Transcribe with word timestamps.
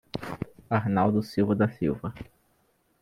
Arnaldo 0.71 1.21
Silva 1.21 1.53
da 1.55 1.69
Silva 1.69 2.11